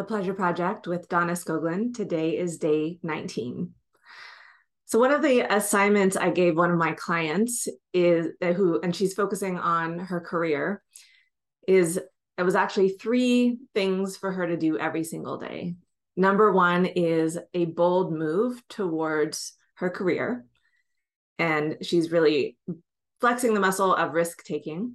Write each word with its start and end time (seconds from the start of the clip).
The 0.00 0.04
Pleasure 0.04 0.32
Project 0.32 0.86
with 0.86 1.10
Donna 1.10 1.34
Skoglund. 1.34 1.94
Today 1.94 2.38
is 2.38 2.56
day 2.56 2.98
19. 3.02 3.74
So 4.86 4.98
one 4.98 5.12
of 5.12 5.20
the 5.20 5.40
assignments 5.40 6.16
I 6.16 6.30
gave 6.30 6.56
one 6.56 6.70
of 6.70 6.78
my 6.78 6.92
clients 6.92 7.68
is 7.92 8.28
uh, 8.40 8.54
who, 8.54 8.80
and 8.80 8.96
she's 8.96 9.12
focusing 9.12 9.58
on 9.58 9.98
her 9.98 10.18
career, 10.18 10.82
is 11.68 12.00
it 12.38 12.42
was 12.42 12.54
actually 12.54 12.88
three 12.88 13.58
things 13.74 14.16
for 14.16 14.32
her 14.32 14.46
to 14.46 14.56
do 14.56 14.78
every 14.78 15.04
single 15.04 15.36
day. 15.36 15.74
Number 16.16 16.50
one 16.50 16.86
is 16.86 17.38
a 17.52 17.66
bold 17.66 18.10
move 18.10 18.66
towards 18.70 19.52
her 19.74 19.90
career. 19.90 20.46
And 21.38 21.76
she's 21.82 22.10
really 22.10 22.56
flexing 23.20 23.52
the 23.52 23.60
muscle 23.60 23.94
of 23.94 24.14
risk 24.14 24.44
taking. 24.44 24.94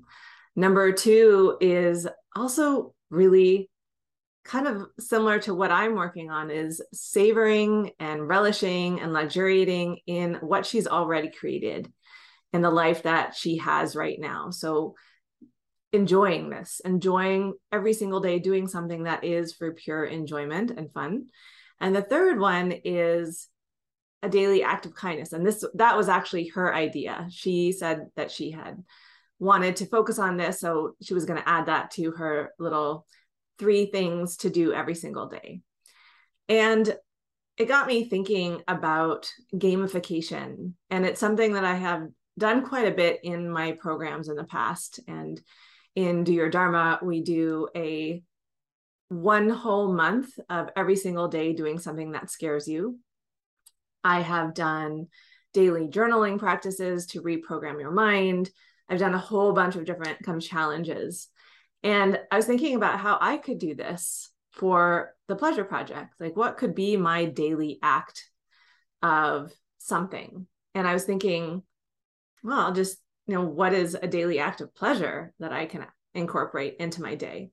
Number 0.55 0.93
two 0.93 1.57
is 1.61 2.07
also 2.35 2.95
really 3.11 3.69
kind 4.45 4.67
of 4.67 4.85
similar 4.99 5.39
to 5.39 5.53
what 5.53 5.71
I'm 5.71 5.95
working 5.95 6.29
on 6.29 6.51
is 6.51 6.81
savoring 6.93 7.91
and 7.99 8.27
relishing 8.27 9.01
and 9.01 9.11
luxuriating 9.11 9.97
in 10.05 10.35
what 10.35 10.65
she's 10.65 10.87
already 10.87 11.31
created 11.31 11.91
and 12.53 12.63
the 12.63 12.69
life 12.69 13.03
that 13.03 13.35
she 13.35 13.57
has 13.57 13.95
right 13.95 14.19
now. 14.19 14.51
So 14.51 14.93
enjoying 15.91 16.49
this, 16.49 16.79
enjoying 16.85 17.53
every 17.71 17.93
single 17.93 18.19
day 18.19 18.37
doing 18.37 18.67
something 18.67 19.03
that 19.03 19.23
is 19.23 19.53
for 19.53 19.73
pure 19.73 20.05
enjoyment 20.05 20.71
and 20.71 20.91
fun. 20.93 21.25
And 21.79 21.95
the 21.95 22.03
third 22.03 22.39
one 22.39 22.71
is 22.71 23.47
a 24.21 24.29
daily 24.29 24.63
act 24.63 24.85
of 24.85 24.95
kindness. 24.95 25.33
And 25.33 25.45
this 25.45 25.65
that 25.73 25.97
was 25.97 26.07
actually 26.07 26.49
her 26.49 26.73
idea. 26.73 27.27
She 27.31 27.71
said 27.71 28.07
that 28.15 28.31
she 28.31 28.51
had 28.51 28.83
wanted 29.39 29.77
to 29.77 29.85
focus 29.85 30.19
on 30.19 30.37
this. 30.37 30.59
So 30.59 30.95
she 31.01 31.13
was 31.13 31.25
going 31.25 31.41
to 31.41 31.49
add 31.49 31.65
that 31.65 31.91
to 31.91 32.11
her 32.11 32.51
little 32.59 33.05
three 33.57 33.87
things 33.87 34.37
to 34.37 34.49
do 34.49 34.73
every 34.73 34.95
single 34.95 35.27
day. 35.27 35.61
And 36.49 36.95
it 37.57 37.67
got 37.67 37.87
me 37.87 38.09
thinking 38.09 38.61
about 38.67 39.31
gamification. 39.53 40.73
And 40.89 41.05
it's 41.05 41.19
something 41.19 41.53
that 41.53 41.65
I 41.65 41.75
have 41.75 42.07
done 42.37 42.65
quite 42.65 42.87
a 42.87 42.95
bit 42.95 43.19
in 43.23 43.49
my 43.49 43.73
programs 43.73 44.27
in 44.27 44.35
the 44.35 44.43
past. 44.43 44.99
And 45.07 45.39
in 45.95 46.23
Do 46.23 46.33
Your 46.33 46.49
Dharma, 46.49 46.99
we 47.01 47.21
do 47.21 47.69
a 47.75 48.21
one 49.07 49.49
whole 49.49 49.93
month 49.93 50.27
of 50.49 50.69
every 50.75 50.95
single 50.95 51.27
day 51.27 51.53
doing 51.53 51.79
something 51.79 52.11
that 52.11 52.29
scares 52.29 52.67
you. 52.67 52.99
I 54.03 54.21
have 54.21 54.53
done 54.53 55.07
daily 55.53 55.87
journaling 55.87 56.37
practices 56.37 57.05
to 57.07 57.21
reprogram 57.21 57.79
your 57.79 57.91
mind. 57.91 58.49
I've 58.89 58.99
done 58.99 59.13
a 59.13 59.19
whole 59.19 59.53
bunch 59.53 59.75
of 59.75 59.85
different 59.85 60.21
kind 60.23 60.37
of 60.37 60.47
challenges. 60.47 61.29
And 61.85 62.19
I 62.31 62.35
was 62.35 62.47
thinking 62.47 62.75
about 62.75 62.99
how 62.99 63.19
I 63.21 63.37
could 63.37 63.59
do 63.59 63.75
this 63.75 64.31
for 64.53 65.13
the 65.27 65.35
pleasure 65.35 65.63
project. 65.63 66.15
Like, 66.19 66.35
what 66.35 66.57
could 66.57 66.73
be 66.73 66.97
my 66.97 67.25
daily 67.25 67.77
act 67.83 68.27
of 69.03 69.53
something? 69.77 70.47
And 70.73 70.87
I 70.87 70.93
was 70.93 71.03
thinking, 71.03 71.61
well, 72.43 72.73
just, 72.73 72.97
you 73.27 73.35
know, 73.35 73.45
what 73.45 73.73
is 73.73 73.95
a 74.01 74.07
daily 74.07 74.39
act 74.39 74.61
of 74.61 74.73
pleasure 74.73 75.31
that 75.39 75.53
I 75.53 75.67
can 75.67 75.85
incorporate 76.15 76.77
into 76.79 77.03
my 77.03 77.13
day? 77.13 77.51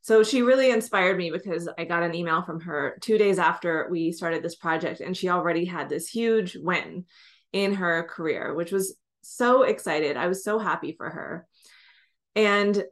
So 0.00 0.24
she 0.24 0.42
really 0.42 0.72
inspired 0.72 1.16
me 1.16 1.30
because 1.30 1.68
I 1.78 1.84
got 1.84 2.02
an 2.02 2.14
email 2.14 2.42
from 2.42 2.60
her 2.62 2.98
two 3.00 3.18
days 3.18 3.38
after 3.38 3.86
we 3.88 4.10
started 4.10 4.42
this 4.42 4.56
project, 4.56 5.00
and 5.00 5.16
she 5.16 5.28
already 5.28 5.64
had 5.64 5.88
this 5.88 6.08
huge 6.08 6.56
win 6.56 7.04
in 7.52 7.74
her 7.74 8.02
career, 8.10 8.52
which 8.52 8.72
was 8.72 8.96
so 9.22 9.62
excited. 9.62 10.16
I 10.16 10.26
was 10.26 10.42
so 10.42 10.58
happy 10.58 10.92
for 10.96 11.08
her. 11.08 11.46
And 12.34 12.82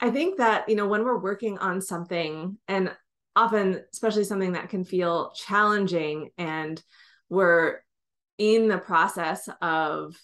I 0.00 0.10
think 0.10 0.38
that, 0.38 0.68
you 0.68 0.76
know, 0.76 0.88
when 0.88 1.04
we're 1.04 1.18
working 1.18 1.58
on 1.58 1.80
something 1.80 2.56
and 2.68 2.94
often, 3.36 3.82
especially 3.92 4.24
something 4.24 4.52
that 4.52 4.70
can 4.70 4.84
feel 4.84 5.32
challenging 5.36 6.30
and 6.38 6.82
we're 7.28 7.80
in 8.38 8.68
the 8.68 8.78
process 8.78 9.48
of 9.60 10.16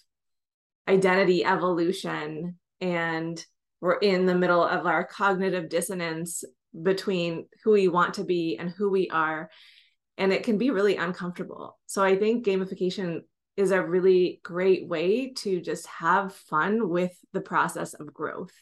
identity 0.87 1.45
evolution 1.45 2.57
and 2.81 3.45
we're 3.79 3.99
in 3.99 4.25
the 4.25 4.35
middle 4.35 4.63
of 4.63 4.87
our 4.87 5.03
cognitive 5.03 5.69
dissonance 5.69 6.43
between 6.81 7.47
who 7.63 7.71
we 7.71 7.87
want 7.87 8.15
to 8.15 8.23
be 8.23 8.57
and 8.57 8.69
who 8.71 8.89
we 8.89 9.09
are. 9.09 9.49
And 10.17 10.33
it 10.33 10.43
can 10.43 10.57
be 10.57 10.71
really 10.71 10.95
uncomfortable. 10.95 11.77
So 11.85 12.03
I 12.03 12.17
think 12.17 12.45
gamification 12.45 13.21
is 13.55 13.71
a 13.71 13.81
really 13.81 14.39
great 14.43 14.87
way 14.87 15.33
to 15.33 15.61
just 15.61 15.85
have 15.87 16.33
fun 16.33 16.89
with 16.89 17.15
the 17.33 17.41
process 17.41 17.93
of 17.93 18.13
growth. 18.13 18.53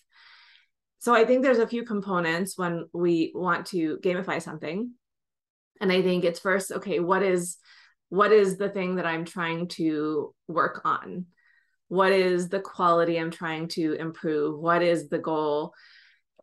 So 1.05 1.13
I 1.13 1.23
think 1.23 1.43
there's 1.43 1.59
a 1.59 1.67
few 1.67 1.85
components 1.85 2.57
when 2.57 2.87
we 2.91 3.31
want 3.35 3.67
to 3.67 3.99
gamify 4.03 4.41
something. 4.41 4.89
And 5.79 5.91
I 5.91 6.01
think 6.01 6.23
it's 6.23 6.39
first, 6.39 6.71
okay, 6.71 6.99
what 6.99 7.21
is 7.21 7.57
what 8.09 8.31
is 8.31 8.57
the 8.57 8.69
thing 8.69 8.95
that 8.95 9.05
I'm 9.05 9.23
trying 9.23 9.67
to 9.79 10.33
work 10.47 10.81
on? 10.83 11.27
What 11.89 12.11
is 12.11 12.49
the 12.49 12.59
quality 12.59 13.19
I'm 13.19 13.29
trying 13.29 13.67
to 13.69 13.93
improve? 13.93 14.59
What 14.59 14.81
is 14.81 15.07
the 15.07 15.19
goal? 15.19 15.73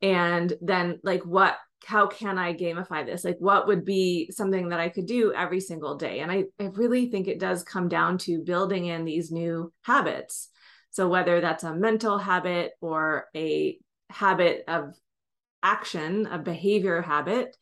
And 0.01 0.53
then 0.61 1.01
like 1.03 1.27
what 1.27 1.57
how 1.85 2.07
can 2.07 2.39
I 2.39 2.55
gamify 2.55 3.05
this? 3.05 3.25
Like 3.25 3.39
what 3.41 3.67
would 3.67 3.85
be 3.85 4.31
something 4.31 4.69
that 4.69 4.79
I 4.79 4.91
could 4.91 5.07
do 5.07 5.33
every 5.35 5.59
single 5.59 5.97
day? 5.97 6.21
And 6.21 6.31
I, 6.31 6.45
I 6.61 6.67
really 6.67 7.11
think 7.11 7.27
it 7.27 7.41
does 7.41 7.65
come 7.65 7.89
down 7.89 8.17
to 8.19 8.45
building 8.45 8.87
in 8.87 9.05
these 9.05 9.33
new 9.33 9.73
habits. 9.83 10.51
So 10.91 11.09
whether 11.09 11.41
that's 11.41 11.65
a 11.65 11.75
mental 11.75 12.17
habit 12.17 12.75
or 12.81 13.27
a 13.35 13.77
habit 14.13 14.65
of 14.69 14.95
action, 15.63 16.27
a 16.27 16.39
behavior 16.39 17.01
habit, 17.03 17.57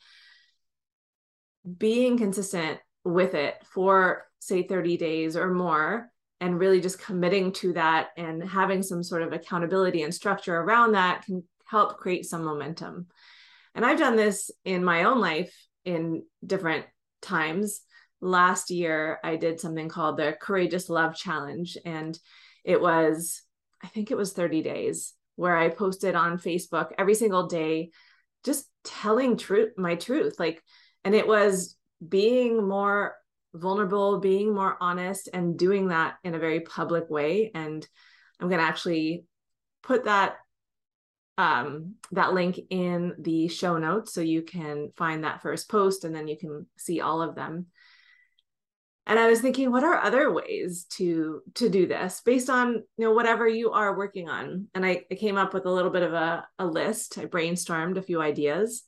being 1.79 2.19
consistent 2.19 2.79
with 3.05 3.35
it 3.35 3.55
for, 3.73 4.25
say, 4.39 4.63
30 4.63 4.97
days 4.97 5.37
or 5.37 5.53
more, 5.53 6.11
and 6.41 6.59
really 6.59 6.81
just 6.81 7.01
committing 7.01 7.53
to 7.53 7.75
that 7.75 8.09
and 8.17 8.43
having 8.43 8.83
some 8.83 9.03
sort 9.03 9.23
of 9.23 9.33
accountability 9.33 10.03
and 10.03 10.15
structure 10.15 10.57
around 10.57 10.93
that 10.93 11.25
can 11.25 11.43
help 11.67 11.99
create 11.99 12.25
some 12.25 12.45
momentum. 12.45 13.07
And 13.75 13.85
I've 13.85 13.99
done 13.99 14.17
this 14.17 14.51
in 14.65 14.83
my 14.83 15.05
own 15.05 15.21
life 15.21 15.55
in 15.85 16.25
different 16.45 16.87
times. 17.23 17.83
Last 18.21 18.71
year, 18.71 19.19
I 19.23 19.37
did 19.37 19.61
something 19.61 19.89
called 19.89 20.17
the 20.17 20.37
Courageous 20.41 20.89
Love 20.89 21.15
Challenge, 21.15 21.77
and 21.85 22.19
it 22.65 22.81
was, 22.81 23.43
I 23.83 23.87
think 23.89 24.11
it 24.11 24.17
was 24.17 24.33
30 24.33 24.63
days 24.63 25.15
where 25.37 25.57
I 25.57 25.69
posted 25.69 26.15
on 26.15 26.39
Facebook 26.39 26.93
every 26.99 27.15
single 27.15 27.47
day, 27.47 27.91
just 28.45 28.67
telling 28.85 29.37
truth, 29.37 29.73
my 29.77 29.95
truth. 29.95 30.37
Like, 30.39 30.63
and 31.05 31.15
it 31.15 31.27
was 31.27 31.77
being 32.07 32.67
more 32.67 33.15
vulnerable, 33.55 34.21
being 34.21 34.55
more 34.55 34.77
honest, 34.81 35.29
and 35.33 35.59
doing 35.59 35.89
that 35.89 36.17
in 36.25 36.35
a 36.35 36.39
very 36.39 36.61
public 36.61 37.11
way. 37.11 37.51
And 37.55 37.87
I'm 38.39 38.49
going 38.49 38.61
to 38.61 38.67
actually 38.67 39.25
put 39.83 40.05
that 40.05 40.37
um, 41.39 41.95
that 42.13 42.35
link 42.35 42.61
in 42.69 43.15
the 43.19 43.49
show 43.49 43.79
notes 43.79 44.13
so 44.13 44.21
you 44.21 44.43
can 44.43 44.91
find 44.97 45.25
that 45.25 45.41
first 45.41 45.71
post 45.71 46.05
and 46.05 46.15
then 46.15 46.29
you 46.29 46.37
can 46.37 46.67
see 46.77 47.01
all 47.01 47.23
of 47.23 47.35
them 47.35 47.67
and 49.11 49.19
i 49.19 49.29
was 49.29 49.41
thinking 49.41 49.71
what 49.71 49.85
are 49.85 49.97
other 49.97 50.33
ways 50.33 50.87
to 50.89 51.43
to 51.55 51.69
do 51.69 51.87
this 51.87 52.23
based 52.25 52.49
on 52.49 52.75
you 52.75 53.05
know 53.05 53.13
whatever 53.13 53.47
you 53.47 53.73
are 53.73 53.97
working 53.97 54.31
on? 54.31 54.69
And 54.75 54.87
i, 54.87 55.05
I 55.11 55.15
came 55.17 55.37
up 55.37 55.53
with 55.53 55.67
a 55.67 55.71
little 55.71 55.91
bit 55.91 56.03
of 56.03 56.15
a, 56.15 56.47
a 56.59 56.67
list. 56.67 57.19
I 57.19 57.27
brainstormed 57.27 57.99
a 57.99 58.03
few 58.03 58.23
ideas. 58.23 58.85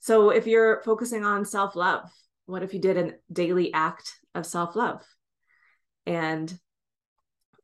So 0.00 0.30
if 0.30 0.46
you're 0.46 0.82
focusing 0.84 1.24
on 1.24 1.46
self-love 1.46 2.10
what 2.46 2.62
if 2.62 2.72
you 2.72 2.80
did 2.80 2.96
a 2.96 3.12
daily 3.32 3.72
act 3.72 4.12
of 4.34 4.46
self-love? 4.46 5.02
And 6.06 6.56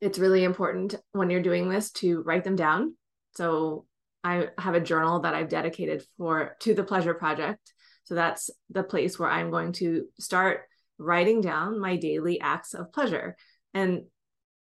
it's 0.01 0.19
really 0.19 0.43
important 0.43 0.97
when 1.13 1.31
you're 1.31 1.43
doing 1.43 1.69
this 1.69 1.93
to 1.93 2.23
write 2.23 2.45
them 2.45 2.57
down. 2.57 2.97
So 3.37 3.87
i 4.25 4.49
have 4.57 4.75
a 4.75 4.81
journal 4.81 5.19
that 5.21 5.35
i've 5.35 5.49
dedicated 5.49 6.05
for 6.17 6.57
to 6.61 6.75
the 6.75 6.85
pleasure 6.85 7.15
project. 7.15 7.73
So 8.05 8.15
that's 8.15 8.51
the 8.71 8.83
place 8.83 9.19
where 9.19 9.31
i'm 9.31 9.51
going 9.51 9.73
to 9.75 10.07
start 10.19 10.63
writing 10.99 11.41
down 11.41 11.81
my 11.81 11.97
daily 11.97 12.41
acts 12.41 12.75
of 12.75 12.93
pleasure. 12.93 13.37
And 13.75 14.03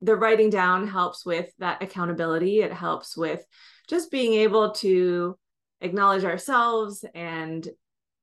the 0.03 0.17
writing 0.17 0.51
down 0.51 0.87
helps 0.87 1.27
with 1.27 1.51
that 1.59 1.83
accountability. 1.83 2.61
It 2.61 2.73
helps 2.73 3.17
with 3.17 3.45
just 3.89 4.11
being 4.11 4.35
able 4.35 4.73
to 4.73 5.37
acknowledge 5.81 6.25
ourselves 6.25 7.05
and 7.15 7.67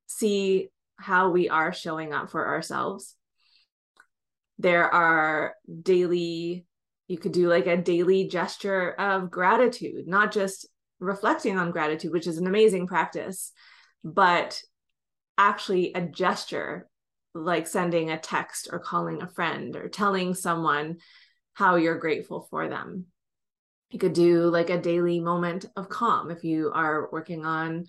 see 0.08 0.70
how 0.98 1.30
we 1.30 1.50
are 1.50 1.74
showing 1.74 2.14
up 2.14 2.32
for 2.32 2.48
ourselves. 2.48 3.16
There 4.58 4.92
are 4.92 5.54
daily, 5.84 6.66
you 7.08 7.18
could 7.18 7.32
do 7.32 7.48
like 7.48 7.68
a 7.68 7.78
daily 7.78 8.28
gesture 8.28 8.92
of 8.94 9.30
gratitude, 9.30 10.08
not 10.08 10.32
just 10.32 10.68
reflecting 11.00 11.58
on 11.58 11.72
gratitude, 11.72 12.12
which 12.12 12.26
is 12.26 12.40
an 12.40 12.48
amazing 12.48 12.88
practice, 12.88 13.52
but 14.04 14.60
actually 15.38 15.94
a 15.94 16.02
gesture 16.02 16.88
like 17.38 17.68
sending 17.68 18.10
a 18.10 18.19
text 18.19 18.69
or 18.72 18.80
calling 18.80 19.22
a 19.22 19.28
friend 19.28 19.75
or 19.75 19.88
telling 19.88 20.34
someone 20.34 20.98
how 21.54 21.75
you're 21.75 21.98
grateful 21.98 22.48
for 22.50 22.68
them. 22.68 23.06
You 23.89 24.00
could 24.00 24.13
do 24.13 24.50
like 24.50 24.69
a 24.69 24.81
daily 24.81 25.19
moment 25.19 25.66
of 25.75 25.89
calm 25.89 26.30
if 26.30 26.44
you 26.44 26.72
are 26.74 27.10
working 27.12 27.45
on 27.45 27.86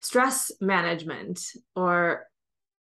stress 0.00 0.52
management 0.60 1.40
or 1.74 2.26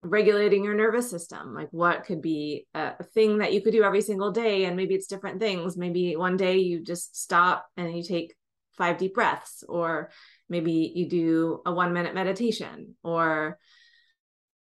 regulating 0.02 0.62
your 0.62 0.75
nervous 0.75 1.10
system 1.10 1.54
like 1.54 1.69
what 1.72 2.04
could 2.04 2.22
be 2.22 2.66
a 2.72 3.02
thing 3.02 3.38
that 3.38 3.52
you 3.52 3.60
could 3.60 3.72
do 3.72 3.82
every 3.82 4.00
single 4.00 4.31
day 4.31 4.64
and 4.64 4.76
maybe 4.76 4.94
it's 4.94 5.08
different 5.08 5.40
things 5.40 5.76
maybe 5.76 6.14
one 6.14 6.36
day 6.36 6.58
you 6.58 6.81
just 6.84 7.20
stop 7.20 7.66
and 7.76 7.96
you 7.96 8.04
take 8.04 8.32
five 8.76 8.96
deep 8.96 9.12
breaths 9.12 9.64
or 9.69 10.10
maybe 10.48 10.92
you 10.94 11.08
do 11.08 11.60
a 11.66 11.72
1 11.72 11.92
minute 11.92 12.14
meditation 12.14 12.94
or 13.02 13.58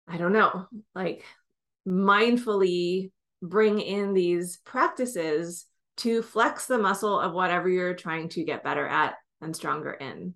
i 0.08 0.18
don't 0.18 0.34
know 0.34 0.66
like 0.96 1.24
mindfully 1.88 3.12
bring 3.42 3.80
in 3.80 4.14
these 4.14 4.58
practices 4.58 5.66
to 5.98 6.22
flex 6.22 6.68
the 6.68 6.78
muscle 6.78 7.20
of 7.20 7.34
whatever 7.34 7.68
you're 7.70 7.96
trying 7.96 8.30
to 8.30 8.44
get 8.44 8.64
better 8.64 8.88
at 8.88 9.16
and 9.42 9.56
stronger 9.56 9.92
in. 9.92 10.34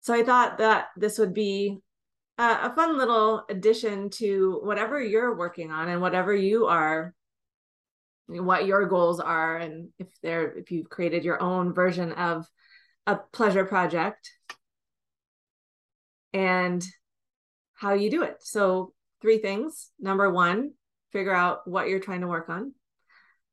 So 0.00 0.12
i 0.14 0.22
thought 0.22 0.58
that 0.58 0.88
this 0.96 1.18
would 1.18 1.32
be 1.32 1.78
a 2.36 2.74
fun 2.74 2.98
little 2.98 3.44
addition 3.48 4.10
to 4.10 4.60
whatever 4.64 5.00
you're 5.00 5.36
working 5.36 5.70
on 5.70 5.88
and 5.88 6.00
whatever 6.00 6.34
you 6.34 6.66
are 6.66 7.14
what 8.26 8.66
your 8.66 8.86
goals 8.86 9.20
are 9.20 9.56
and 9.58 9.90
if 9.98 10.08
they're 10.22 10.52
if 10.52 10.70
you've 10.70 10.88
created 10.88 11.24
your 11.24 11.40
own 11.42 11.72
version 11.72 12.12
of 12.12 12.46
a 13.06 13.16
pleasure 13.32 13.64
project. 13.64 14.30
And 16.32 16.84
how 17.74 17.92
you 17.92 18.10
do 18.10 18.22
it 18.22 18.36
so 18.40 18.92
three 19.20 19.38
things 19.38 19.90
number 20.00 20.30
one 20.30 20.72
figure 21.12 21.34
out 21.34 21.66
what 21.68 21.88
you're 21.88 22.00
trying 22.00 22.20
to 22.20 22.26
work 22.26 22.48
on 22.48 22.72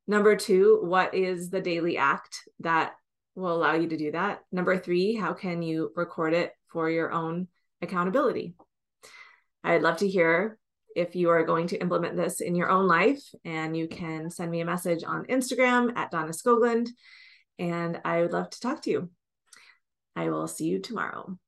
number 0.06 0.36
two 0.36 0.80
what 0.82 1.14
is 1.14 1.50
the 1.50 1.60
daily 1.60 1.96
act 1.96 2.40
that 2.60 2.92
will 3.34 3.54
allow 3.54 3.74
you 3.74 3.88
to 3.88 3.96
do 3.96 4.12
that 4.12 4.40
number 4.50 4.78
three 4.78 5.14
how 5.14 5.32
can 5.32 5.62
you 5.62 5.90
record 5.96 6.34
it 6.34 6.52
for 6.68 6.90
your 6.90 7.12
own 7.12 7.48
accountability 7.80 8.54
I'd 9.64 9.82
love 9.82 9.98
to 9.98 10.08
hear 10.08 10.58
if 10.94 11.14
you 11.14 11.30
are 11.30 11.44
going 11.44 11.68
to 11.68 11.80
implement 11.80 12.16
this 12.16 12.40
in 12.40 12.54
your 12.54 12.68
own 12.68 12.86
life. 12.86 13.22
And 13.44 13.76
you 13.76 13.88
can 13.88 14.30
send 14.30 14.50
me 14.50 14.60
a 14.60 14.66
message 14.66 15.04
on 15.04 15.26
Instagram 15.26 15.96
at 15.96 16.10
Donna 16.10 16.32
Skoglund. 16.32 16.88
And 17.58 18.00
I 18.04 18.22
would 18.22 18.32
love 18.32 18.50
to 18.50 18.60
talk 18.60 18.82
to 18.82 18.90
you. 18.90 19.10
I 20.16 20.30
will 20.30 20.48
see 20.48 20.66
you 20.66 20.80
tomorrow. 20.80 21.38